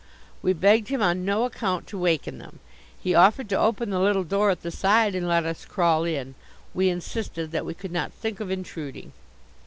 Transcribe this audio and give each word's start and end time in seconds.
We 0.41 0.53
begged 0.53 0.87
him 0.87 1.03
on 1.03 1.23
no 1.25 1.43
account 1.43 1.85
to 1.85 1.97
waken 1.99 2.39
them. 2.39 2.57
He 2.99 3.13
offered 3.13 3.47
to 3.49 3.59
open 3.59 3.91
the 3.91 3.99
little 3.99 4.23
door 4.23 4.49
at 4.49 4.63
the 4.63 4.71
side 4.71 5.13
and 5.13 5.27
let 5.27 5.45
us 5.45 5.63
crawl 5.63 6.05
in. 6.05 6.33
We 6.73 6.89
insisted 6.89 7.51
that 7.51 7.67
we 7.67 7.75
could 7.75 7.91
not 7.91 8.11
think 8.11 8.39
of 8.39 8.49
intruding. 8.49 9.11